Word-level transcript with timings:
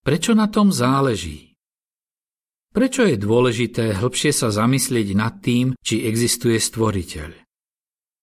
Prečo 0.00 0.32
na 0.32 0.48
tom 0.48 0.72
záleží? 0.72 1.52
Prečo 2.72 3.04
je 3.04 3.20
dôležité 3.20 3.92
hĺbšie 4.00 4.32
sa 4.32 4.48
zamyslieť 4.48 5.12
nad 5.12 5.44
tým, 5.44 5.76
či 5.84 6.08
existuje 6.08 6.56
stvoriteľ? 6.56 7.36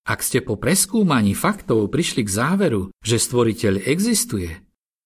Ak 0.09 0.25
ste 0.25 0.41
po 0.41 0.57
preskúmaní 0.57 1.37
faktov 1.37 1.85
prišli 1.93 2.25
k 2.25 2.33
záveru, 2.33 2.89
že 3.05 3.21
stvoriteľ 3.21 3.85
existuje, 3.85 4.57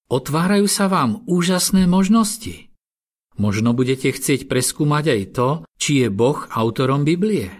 otvárajú 0.07 0.71
sa 0.71 0.88
vám 0.88 1.28
úžasné 1.28 1.92
možnosti. 1.92 2.72
Možno 3.35 3.76
budete 3.76 4.15
chcieť 4.15 4.47
preskúmať 4.47 5.06
aj 5.12 5.22
to, 5.35 5.49
či 5.76 6.06
je 6.06 6.08
Boh 6.08 6.40
autorom 6.56 7.03
Biblie. 7.03 7.51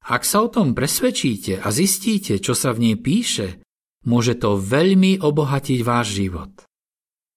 Ak 0.00 0.24
sa 0.24 0.40
o 0.40 0.48
tom 0.48 0.72
presvedčíte 0.72 1.60
a 1.60 1.68
zistíte, 1.68 2.40
čo 2.40 2.56
sa 2.56 2.72
v 2.72 2.88
nej 2.88 2.96
píše, 2.96 3.60
môže 4.08 4.32
to 4.40 4.56
veľmi 4.56 5.20
obohatiť 5.20 5.84
váš 5.84 6.16
život. 6.16 6.69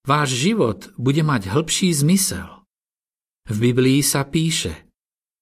Váš 0.04 0.30
život 0.36 0.92
bude 1.00 1.24
mať 1.24 1.48
hĺbší 1.48 1.96
zmysel. 1.96 2.68
V 3.48 3.56
Biblii 3.60 4.04
sa 4.04 4.28
píše 4.28 4.88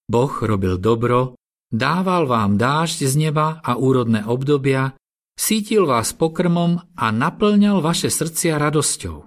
Boh 0.06 0.30
robil 0.42 0.78
dobro, 0.78 1.38
dával 1.70 2.26
vám 2.30 2.58
dážď 2.58 2.98
z 3.06 3.14
neba 3.28 3.58
a 3.62 3.78
úrodné 3.78 4.26
obdobia, 4.26 4.94
sítil 5.34 5.86
vás 5.86 6.14
pokrmom 6.14 6.82
a 6.94 7.06
naplňal 7.10 7.82
vaše 7.82 8.10
srdcia 8.10 8.58
radosťou. 8.58 9.26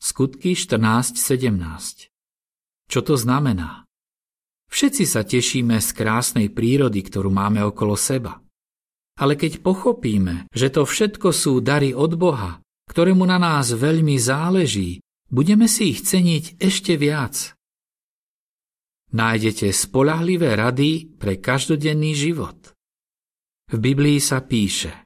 Skutky 0.00 0.52
14.17 0.56 2.14
čo 2.88 3.00
to 3.00 3.16
znamená? 3.16 3.88
Všetci 4.68 5.04
sa 5.06 5.22
tešíme 5.22 5.78
z 5.78 5.88
krásnej 5.94 6.48
prírody, 6.50 7.00
ktorú 7.04 7.30
máme 7.30 7.62
okolo 7.62 7.94
seba. 7.94 8.42
Ale 9.14 9.38
keď 9.38 9.62
pochopíme, 9.62 10.50
že 10.50 10.74
to 10.74 10.82
všetko 10.82 11.30
sú 11.30 11.62
dary 11.62 11.94
od 11.94 12.18
Boha, 12.18 12.58
ktorému 12.90 13.24
na 13.24 13.40
nás 13.40 13.72
veľmi 13.72 14.16
záleží, 14.20 15.00
budeme 15.32 15.66
si 15.66 15.96
ich 15.96 16.04
ceniť 16.04 16.60
ešte 16.60 16.94
viac. 17.00 17.56
Nájdete 19.14 19.70
spolahlivé 19.70 20.58
rady 20.58 21.14
pre 21.18 21.38
každodenný 21.38 22.18
život. 22.18 22.74
V 23.70 23.76
Biblii 23.78 24.18
sa 24.18 24.42
píše 24.42 25.04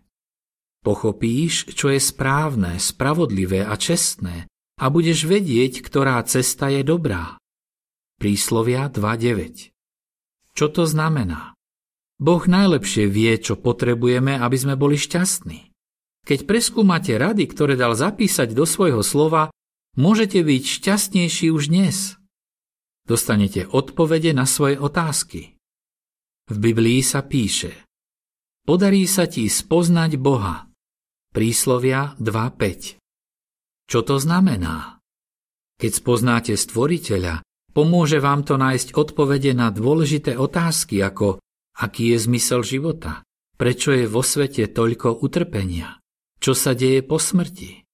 Pochopíš, 0.81 1.77
čo 1.77 1.93
je 1.93 2.01
správne, 2.01 2.81
spravodlivé 2.81 3.67
a 3.67 3.77
čestné 3.77 4.49
a 4.79 4.85
budeš 4.89 5.27
vedieť, 5.29 5.85
ktorá 5.85 6.23
cesta 6.25 6.71
je 6.73 6.87
dobrá. 6.87 7.37
Príslovia 8.17 8.89
2.9 8.89 9.75
Čo 10.55 10.67
to 10.73 10.89
znamená? 10.89 11.55
Boh 12.19 12.43
najlepšie 12.43 13.07
vie, 13.07 13.39
čo 13.39 13.55
potrebujeme, 13.55 14.41
aby 14.41 14.57
sme 14.59 14.75
boli 14.75 14.99
šťastní. 14.99 15.71
Keď 16.25 16.49
preskúmate 16.49 17.15
rady, 17.15 17.47
ktoré 17.51 17.77
dal 17.77 17.93
zapísať 17.93 18.55
do 18.57 18.65
svojho 18.65 19.05
slova, 19.05 19.53
môžete 19.95 20.41
byť 20.43 20.63
šťastnejší 20.63 21.53
už 21.53 21.71
dnes. 21.71 22.17
Dostanete 23.05 23.69
odpovede 23.69 24.33
na 24.33 24.45
svoje 24.45 24.81
otázky. 24.81 25.57
V 26.49 26.57
Biblii 26.57 27.05
sa 27.05 27.25
píše 27.25 27.87
Podarí 28.65 29.09
sa 29.09 29.25
ti 29.29 29.49
spoznať 29.49 30.21
Boha. 30.21 30.69
Príslovia 31.33 32.17
2.5 32.21 33.01
Čo 33.89 34.01
to 34.05 34.17
znamená? 34.21 35.01
Keď 35.81 35.93
spoznáte 35.93 36.53
stvoriteľa, 36.57 37.45
Pomôže 37.79 38.19
vám 38.19 38.43
to 38.43 38.59
nájsť 38.59 38.99
odpovede 38.99 39.55
na 39.55 39.71
dôležité 39.71 40.35
otázky 40.35 40.99
ako 40.99 41.39
aký 41.79 42.11
je 42.11 42.19
zmysel 42.27 42.67
života, 42.67 43.23
prečo 43.55 43.95
je 43.95 44.11
vo 44.11 44.19
svete 44.19 44.67
toľko 44.67 45.23
utrpenia, 45.23 46.03
čo 46.49 46.57
sa 46.57 46.73
deje 46.73 47.05
po 47.05 47.21
smrti. 47.21 47.85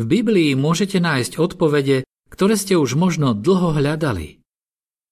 V 0.00 0.02
Biblii 0.08 0.56
môžete 0.56 0.96
nájsť 0.96 1.36
odpovede, 1.36 2.08
ktoré 2.32 2.56
ste 2.56 2.72
už 2.80 2.96
možno 2.96 3.36
dlho 3.36 3.76
hľadali. 3.76 4.40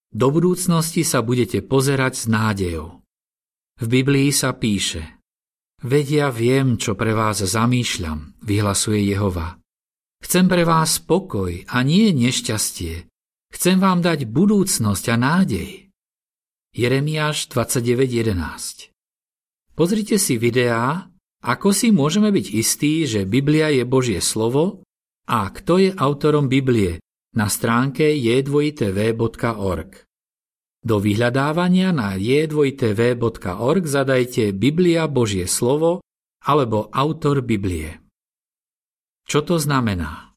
Do 0.08 0.32
budúcnosti 0.32 1.04
sa 1.04 1.20
budete 1.20 1.60
pozerať 1.60 2.16
s 2.16 2.24
nádejou. 2.24 3.04
V 3.84 3.84
Biblii 3.84 4.32
sa 4.32 4.56
píše 4.56 5.20
Vedia 5.84 6.32
viem, 6.32 6.80
čo 6.80 6.96
pre 6.96 7.12
vás 7.12 7.44
zamýšľam, 7.44 8.40
vyhlasuje 8.40 9.12
Jehova. 9.12 9.60
Chcem 10.24 10.48
pre 10.48 10.64
vás 10.64 11.04
pokoj 11.04 11.68
a 11.68 11.76
nie 11.84 12.16
nešťastie, 12.16 13.12
Chcem 13.52 13.76
vám 13.76 14.00
dať 14.00 14.24
budúcnosť 14.24 15.04
a 15.12 15.16
nádej. 15.20 15.92
Jeremiáš 16.72 17.46
29.11 17.52 18.88
Pozrite 19.76 20.16
si 20.18 20.40
videá, 20.40 21.13
ako 21.44 21.76
si 21.76 21.92
môžeme 21.92 22.32
byť 22.32 22.46
istí, 22.56 23.04
že 23.04 23.28
Biblia 23.28 23.68
je 23.68 23.84
Božie 23.84 24.24
slovo 24.24 24.80
a 25.28 25.44
kto 25.52 25.76
je 25.76 25.90
autorom 25.92 26.48
Biblie 26.48 27.04
na 27.36 27.52
stránke 27.52 28.16
j2tv.org. 28.16 30.08
Do 30.84 30.96
vyhľadávania 31.00 31.92
na 31.92 32.16
j2tv.org 32.16 33.84
zadajte 33.84 34.56
Biblia 34.56 35.04
Božie 35.04 35.44
slovo 35.44 36.00
alebo 36.44 36.88
autor 36.92 37.40
Biblie. 37.40 38.00
Čo 39.24 39.44
to 39.44 39.56
znamená? 39.56 40.36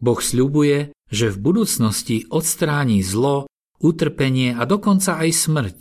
Boh 0.00 0.20
sľubuje, 0.20 0.92
že 1.08 1.32
v 1.32 1.36
budúcnosti 1.40 2.28
odstráni 2.28 3.00
zlo, 3.04 3.48
utrpenie 3.80 4.56
a 4.56 4.64
dokonca 4.68 5.20
aj 5.20 5.30
smrť. 5.32 5.78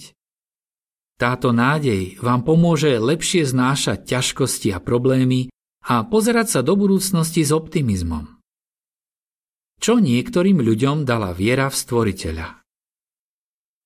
Táto 1.20 1.52
nádej 1.52 2.16
vám 2.24 2.48
pomôže 2.48 2.96
lepšie 2.96 3.44
znášať 3.44 4.08
ťažkosti 4.08 4.72
a 4.72 4.80
problémy 4.80 5.52
a 5.84 6.08
pozerať 6.08 6.48
sa 6.48 6.60
do 6.64 6.80
budúcnosti 6.80 7.44
s 7.44 7.52
optimizmom. 7.52 8.40
Čo 9.84 10.00
niektorým 10.00 10.64
ľuďom 10.64 11.04
dala 11.04 11.36
viera 11.36 11.68
v 11.68 11.76
stvoriteľa? 11.76 12.64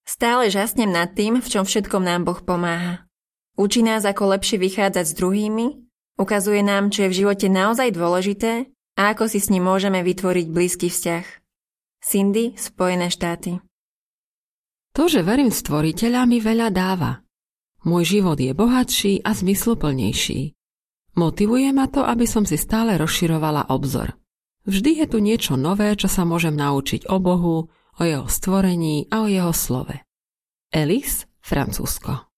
Stále 0.06 0.54
žasnem 0.54 0.94
nad 0.94 1.18
tým, 1.18 1.42
v 1.42 1.48
čom 1.50 1.66
všetkom 1.66 2.06
nám 2.06 2.22
Boh 2.22 2.38
pomáha. 2.38 3.10
Učí 3.58 3.82
nás, 3.82 4.06
ako 4.06 4.38
lepšie 4.38 4.62
vychádzať 4.62 5.06
s 5.10 5.18
druhými, 5.18 5.90
ukazuje 6.22 6.62
nám, 6.62 6.94
čo 6.94 7.10
je 7.10 7.18
v 7.18 7.18
živote 7.26 7.50
naozaj 7.50 7.98
dôležité 7.98 8.70
a 8.94 9.02
ako 9.10 9.26
si 9.26 9.42
s 9.42 9.50
ním 9.50 9.66
môžeme 9.66 10.06
vytvoriť 10.06 10.48
blízky 10.54 10.94
vzťah. 10.94 11.26
Cindy, 12.04 12.54
Spojené 12.62 13.10
štáty. 13.10 13.58
To, 14.94 15.10
že 15.10 15.26
verím 15.26 15.50
v 15.50 15.58
stvoriteľa, 15.58 16.30
mi 16.30 16.38
veľa 16.38 16.70
dáva. 16.70 17.23
Môj 17.84 18.20
život 18.20 18.40
je 18.40 18.56
bohatší 18.56 19.28
a 19.28 19.36
zmysluplnejší. 19.36 20.56
Motivuje 21.20 21.68
ma 21.76 21.92
to, 21.92 22.08
aby 22.08 22.24
som 22.24 22.48
si 22.48 22.56
stále 22.56 22.96
rozširovala 22.96 23.68
obzor. 23.68 24.16
Vždy 24.64 25.04
je 25.04 25.06
tu 25.12 25.20
niečo 25.20 25.60
nové, 25.60 25.92
čo 26.00 26.08
sa 26.08 26.24
môžem 26.24 26.56
naučiť 26.56 27.12
o 27.12 27.20
Bohu, 27.20 27.68
o 27.70 28.02
jeho 28.02 28.24
stvorení 28.32 29.12
a 29.12 29.24
o 29.24 29.28
jeho 29.28 29.52
slove. 29.52 30.00
Elis, 30.72 31.28
Francúzsko. 31.44 32.32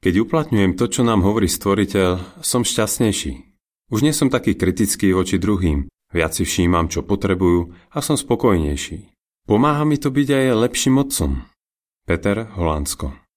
Keď 0.00 0.14
uplatňujem 0.24 0.72
to, 0.80 0.88
čo 0.88 1.04
nám 1.04 1.20
hovorí 1.20 1.44
stvoriteľ, 1.44 2.40
som 2.40 2.64
šťastnejší. 2.64 3.32
Už 3.92 4.00
nie 4.00 4.16
som 4.16 4.32
taký 4.32 4.56
kritický 4.56 5.12
voči 5.12 5.36
druhým, 5.36 5.92
viac 6.16 6.32
si 6.32 6.48
všímam, 6.48 6.88
čo 6.88 7.04
potrebujú 7.04 7.76
a 7.92 8.00
som 8.00 8.16
spokojnejší. 8.16 9.12
Pomáha 9.44 9.84
mi 9.84 10.00
to 10.00 10.08
byť 10.08 10.28
aj 10.32 10.46
lepším 10.64 10.96
otcom. 10.96 11.44
Peter 12.08 12.48
Holandsko 12.56 13.29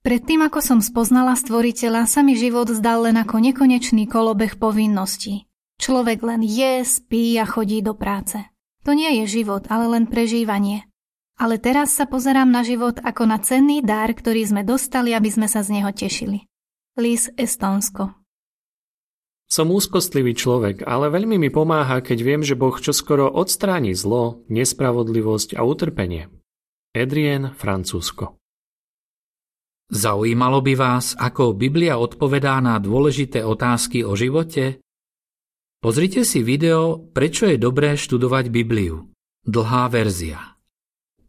Predtým, 0.00 0.40
ako 0.40 0.64
som 0.64 0.80
spoznala 0.80 1.36
stvoriteľa, 1.36 2.08
sa 2.08 2.24
mi 2.24 2.32
život 2.32 2.72
zdal 2.72 3.04
len 3.04 3.20
ako 3.20 3.36
nekonečný 3.36 4.08
kolobeh 4.08 4.56
povinností. 4.56 5.44
Človek 5.76 6.24
len 6.24 6.40
je, 6.40 6.80
spí 6.88 7.36
a 7.36 7.44
chodí 7.44 7.84
do 7.84 7.92
práce. 7.92 8.40
To 8.88 8.96
nie 8.96 9.20
je 9.20 9.44
život, 9.44 9.68
ale 9.68 9.92
len 9.92 10.08
prežívanie. 10.08 10.88
Ale 11.36 11.60
teraz 11.60 11.92
sa 11.92 12.08
pozerám 12.08 12.48
na 12.48 12.64
život 12.64 12.96
ako 12.96 13.28
na 13.28 13.44
cenný 13.44 13.84
dar, 13.84 14.08
ktorý 14.08 14.40
sme 14.48 14.64
dostali, 14.64 15.12
aby 15.12 15.28
sme 15.28 15.48
sa 15.52 15.60
z 15.60 15.76
neho 15.76 15.92
tešili. 15.92 16.48
Lis 16.96 17.28
Estonsko 17.36 18.16
som 19.50 19.66
úzkostlivý 19.74 20.38
človek, 20.38 20.86
ale 20.86 21.10
veľmi 21.10 21.34
mi 21.34 21.50
pomáha, 21.50 22.06
keď 22.06 22.18
viem, 22.22 22.42
že 22.46 22.54
Boh 22.54 22.78
čoskoro 22.78 23.26
odstráni 23.26 23.98
zlo, 23.98 24.46
nespravodlivosť 24.46 25.58
a 25.58 25.66
utrpenie. 25.66 26.30
Adrien, 26.94 27.50
Francúzsko 27.58 28.39
Zaujímalo 29.90 30.62
by 30.62 30.74
vás, 30.78 31.18
ako 31.18 31.50
Biblia 31.50 31.98
odpovedá 31.98 32.62
na 32.62 32.78
dôležité 32.78 33.42
otázky 33.42 34.06
o 34.06 34.14
živote? 34.14 34.78
Pozrite 35.82 36.22
si 36.22 36.46
video 36.46 37.02
Prečo 37.10 37.50
je 37.50 37.58
dobré 37.58 37.98
študovať 37.98 38.54
Bibliu. 38.54 39.10
Dlhá 39.42 39.90
verzia. 39.90 40.54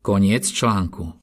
Koniec 0.05 0.45
článku. 0.45 1.20